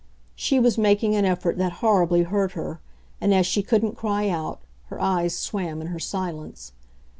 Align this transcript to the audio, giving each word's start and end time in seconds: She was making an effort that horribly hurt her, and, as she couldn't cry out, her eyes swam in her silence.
She 0.35 0.57
was 0.59 0.79
making 0.79 1.15
an 1.15 1.25
effort 1.25 1.59
that 1.59 1.73
horribly 1.73 2.23
hurt 2.23 2.53
her, 2.53 2.79
and, 3.21 3.35
as 3.35 3.45
she 3.45 3.61
couldn't 3.61 3.93
cry 3.93 4.29
out, 4.29 4.59
her 4.87 4.99
eyes 4.99 5.37
swam 5.37 5.79
in 5.79 5.89
her 5.89 5.99
silence. 5.99 6.71